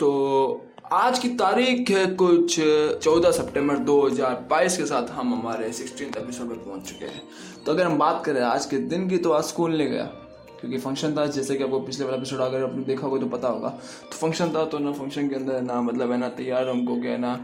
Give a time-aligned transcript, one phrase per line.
[0.00, 2.54] तो आज की तारीख है कुछ
[3.04, 7.22] चौदह सितंबर 2022 के साथ हम हमारे सिक्सटीन एपिसोड में पहुँच चुके हैं।
[7.66, 10.04] तो अगर हम बात करें आज के दिन की तो आज स्कूल नहीं गया,
[10.60, 13.48] क्योंकि फ़ंक्शन था, जैसे कि आपको पिछले वाला एपिसोड अगर आपने देखा होगा तो पता
[13.48, 17.00] होगा। तो फ़ंक्शन था तो ना फ़ंक्शन के अंदर ना मतलब है ना तैयार हमको
[17.00, 17.38] क्या है ना,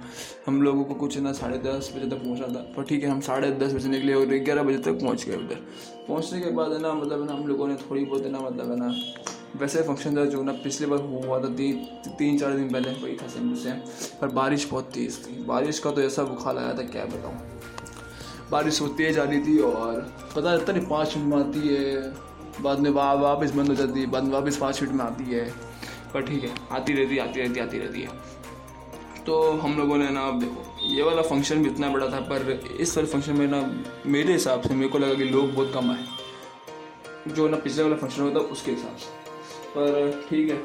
[0.46, 3.20] हम लोगों को कुछ ना साढ़े दस बजे तक पहुँचा था। पर ठीक है, हम
[3.22, 5.62] साढ़े दस बजे निकले और ग्यारह बजे तक पहुँच गए उधर।
[6.08, 8.40] पहुँचने के बाद है ना मतलब है ना, हम लोगों ने थोड़ी बहुत है ना
[8.40, 8.94] मतलब है ना
[9.56, 11.84] वैसे फ़ंक्शन था जो ना पिछले बार हुआ था तीन
[12.18, 13.76] तीन चार दिन पहले वही था सेम टू सेम
[14.20, 18.80] पर बारिश बहुत तेज़ थी। बारिश का तो ऐसा बुखार आया था क्या बताऊँ। बारिश
[18.80, 20.00] बहुत तेज़ आ रही थी और
[20.36, 24.00] पता चलता नहीं पाँच मिनट में आती है बाद में वा, वापस बंद हो जाती
[24.00, 25.44] है बाद में वापस पाँच मिनट में आती है।
[26.14, 28.08] पर ठीक है आती रहती आती रहती आती रहती है।
[29.26, 32.50] तो हम लोगों ने ना देखो ये वाला फ़ंक्शन भी इतना बड़ा था पर
[32.80, 33.60] इस वाले फ़ंक्शन में ना
[34.06, 36.04] मेरे हिसाब से मेरे को लगा कि लोग बहुत कम आए।
[37.28, 39.23] जो ना पिछले वाला फ़ंक्शन होता उसके हिसाब से।
[39.76, 40.58] पर ठीक है।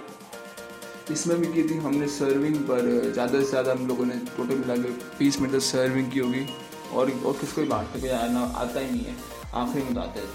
[1.11, 4.75] इसमें भी की थी हमने सर्विंग पर, ज़्यादा से ज़्यादा हम लोगों ने टोटल मिला
[4.75, 4.89] के
[5.19, 6.45] बीस मिनट सर्विंग की होगी।
[6.89, 9.15] और और किसको भी बांटते कोई आना आता ही नहीं है।
[9.55, 10.27] आखिरी में तो आते हैं।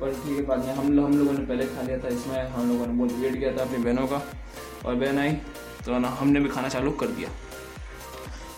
[0.00, 2.68] पर ठीक है, बाद में हम हम लोगों ने पहले खा लिया था, इसमें हम
[2.68, 4.22] लोगों ने बहुत वेट किया था अपनी बहनों का।
[4.84, 5.32] और बहन आई
[5.84, 7.28] तो ना, हमने भी खाना चालू कर दिया।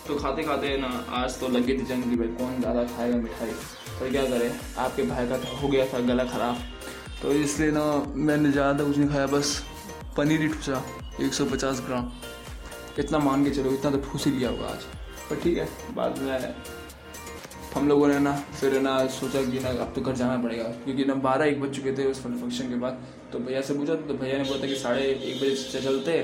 [0.07, 3.51] तो खाते खाते ना, आज तो लगी थी जंग की भाई, कौन ज़्यादा खाएगा मिठाई।
[3.99, 6.55] पर क्या करें, आपके भाई का हो गया था, गला ख़राब।
[7.21, 7.83] तो इसलिए ना,
[8.15, 9.63] मैंने ज़्यादा कुछ नहीं खाया, बस
[10.17, 10.83] पनीर ही ठूसा,
[11.21, 12.11] एक सौ पचास ग्राम।
[12.99, 14.83] इतना मान के चलो, इतना तो ठूस ही लिया होगा आज।
[15.29, 16.55] पर ठीक है, बाद में
[17.75, 21.03] हम लोगों ने ना, फिर ना सोचा कि ना, अब तो घर जाना पड़ेगा। क्योंकि
[21.05, 24.13] ना बारह एक बज चुके थे उस फ़ंक्शन के बाद। तो भैया से पूछा तो
[24.13, 26.19] भैया ने बोला कि साढ़े एक बजे से चलते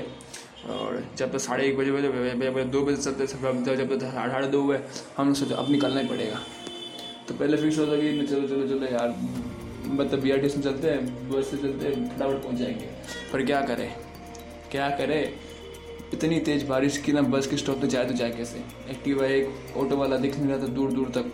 [0.70, 4.10] और जब तक साढ़े एक बजे बजे, भैया भैया दो बजे चलते जब जब तक
[4.12, 4.78] साढ़े दो हुए,
[5.16, 6.40] हम सोचा, अब निकलना ही पड़ेगा।
[7.28, 9.14] तो पहले फिक्स होता कि चलो चलो चलो यार
[9.88, 12.86] मतलब बी आर टी चलते हैं, बस से चलते हैं, फटाफट पहुँच जाएँगे।
[13.32, 13.94] पर क्या करें?
[14.70, 15.32] क्या करें?
[16.12, 18.58] इतनी तेज़ बारिश की ना बस के स्टॉप तक जाए तो जाए कैसे?
[18.90, 21.32] एक्टिवा एक ऑटो वाला दिख नहीं रहा था दूर दूर तक।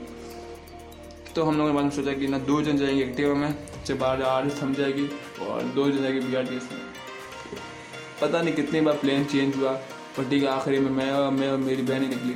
[1.35, 3.55] तो हम लोगों ने बाद में सोचा कि ना दो जन जाएँगे एक्टिवा में,
[3.87, 5.09] जब बार आर थम जाएगी
[5.47, 6.83] और दो जन जाएँगे बी आर टी में
[8.21, 9.73] पता नहीं कितनी बार प्लेन चेंज हुआ
[10.17, 12.35] पर ठीक है, आखिरी में मैं और मैं और मेरी बहन निकली।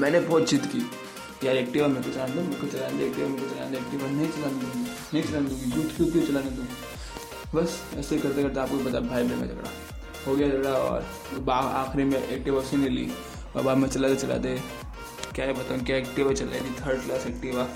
[0.00, 0.86] मैंने बहुत जिद की।
[1.44, 3.76] यार एक्टिवा मेरे को चलाने दो, मेरे को चलाने दे एक्टिवा मेरे को चलाने दे
[3.78, 6.66] एक्टिवा नहीं चलाने दूँगी, नहीं चलाने दूँगी क्यों क्यों क्यों चलाने दूँ?
[7.54, 9.70] बस ऐसे करते करते आपको पता भाई बहन में झगड़ा।
[10.26, 11.04] हो गया झगड़ा और
[11.50, 13.10] आखिरी में एक्टिवा उसी ने ली।
[13.56, 14.58] और बाद में चलाते चलाते
[15.34, 17.68] क्या है बताऊँ, क्या एक्टिवा चल रही थी थर्ड क्लास एक्टिवा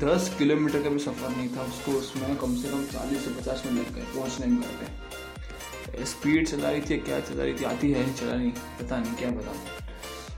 [0.00, 3.62] दस किलोमीटर का भी सफ़र नहीं था उसको, उसमें कम से कम चालीस से पचास
[3.66, 4.74] मिनट लग गए, पहुँचने में घर
[5.90, 9.14] पे स्पीड चला रही थी, क्या चला रही थी, आती है, चला नहीं, पता नहीं,
[9.14, 9.56] क्या बताऊँ।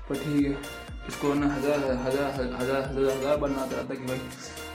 [0.08, 4.20] पर ठीक है। इसको ना हज़ार हज़ार हज़ार हज़ार हज़ार बार बनना रहता कि भाई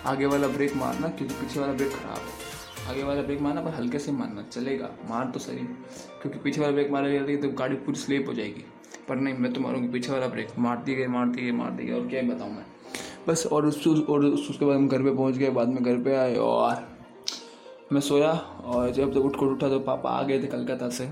[0.05, 3.73] आगे वाला ब्रेक मारना, क्योंकि पीछे वाला ब्रेक ख़राब है। आगे वाला ब्रेक मारना, पर
[3.73, 5.65] हल्के से मारना, चलेगा, मार तो सही।
[6.21, 8.63] क्योंकि पीछे वाला ब्रेक मारा जाएगी तो गाड़ी पूरी स्लिप हो जाएगी।
[9.09, 12.07] पर नहीं, मैं तो मारूँगी, पीछे वाला ब्रेक मारती गई मारती गई मारती गई, और
[12.07, 12.65] क्या बताऊँ मैं।
[13.27, 16.15] बस, और उस और उसके बाद हम घर पे पहुँच गए, बाद में घर पे
[16.15, 16.87] आए, और
[17.91, 21.09] मैं सोया, और जब तक उठ कर उठा तो पापा आ गए थे कलकत्ता से।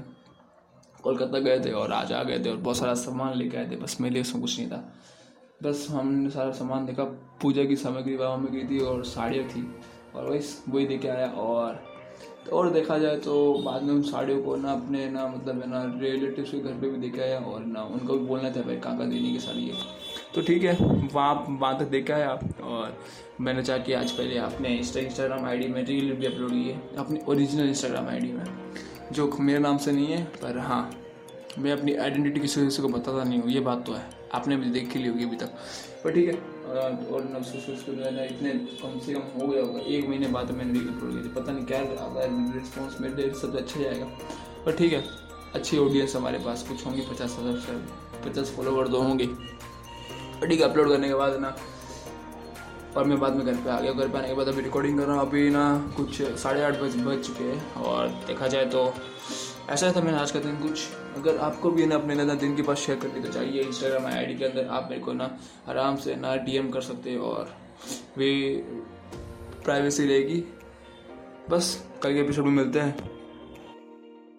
[1.07, 3.75] कोलकाता गए थे और आज आ गए थे और बहुत सारा सामान लेके आए थे।
[3.77, 4.83] बस मेरे लिए उसमें कुछ नहीं था।
[5.63, 7.03] बस हमने सारा सामान देखा।
[7.41, 9.61] पूजा की सामग्री, बाबा में गई थी और साड़ियाँ थी।
[10.15, 11.85] और वही वही दे के आया और
[12.45, 15.69] तो और देखा जाए तो बाद में उन साड़ियों को ना अपने, ना मतलब है
[15.69, 18.75] ना रिलेटिव के घर पे भी देखे आया और ना उनको भी बोलना था, भाई
[18.77, 19.67] काका देने की साड़ी?
[19.67, 19.73] है
[20.35, 20.73] तो ठीक है,
[21.13, 22.31] वहाँ वहाँ तक देखा आया
[22.63, 22.97] और
[23.41, 26.81] मैंने चाहा कि आज पहले आपने इंस्टा, इंस्टाग्राम आई में रील भी अपलोड की है।
[26.97, 28.45] अपनी ओरिजिनल इंस्टाग्राम आई में।
[29.13, 30.89] जो मेरे नाम से नहीं है, पर हाँ
[31.59, 34.69] मैं अपनी आइडेंटिटी किसी किसी को बताता नहीं हूँ, ये बात तो है। आपने भी
[34.71, 35.51] देखी ली होगी अभी तक।
[36.03, 36.33] पर ठीक है,
[37.07, 38.51] और ना, इतने
[38.81, 41.65] कम से कम हो गया होगा। एक महीने बाद मैंने रील अपलोड की पता नहीं
[41.65, 44.05] क्या आता है रिस्पॉन्स मेरे लिए सब अच्छा जाएगा
[44.65, 45.03] पर ठीक है,
[45.55, 47.81] अच्छी ऑडियंस हमारे पास, कुछ होंगी पचास हज़ार,
[48.25, 51.55] पचास फॉलोवर दो होंगे। पर ठीक है अपलोड करने के बाद ना
[52.97, 54.99] और मैं बाद में घर पे आ गया। घर पे आने के बाद अभी रिकॉर्डिंग
[54.99, 55.65] कर रहा हूँ। अभी ना
[55.97, 58.93] कुछ साढ़े आठ बज बज चुके हैं और देखा जाए तो
[59.69, 62.61] ऐसा था मैंने आज का दिन कुछ। अगर आपको भी ना अपने ना दिन के
[62.61, 65.29] पास शेयर करनी तो चाहिए इंस्टाग्राम आईडी के अंदर। आप मेरे को ना
[65.69, 67.53] आराम से ना डीएम कर सकते हो और
[68.17, 68.31] भी
[69.65, 70.43] प्राइवेसी रहेगी।
[71.49, 73.16] बस कल के एपिसोड में मिलते हैं।